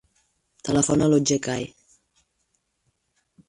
Telefona 0.69 1.03
a 1.07 1.11
l'Otger 1.11 1.39
Cai. 1.49 1.69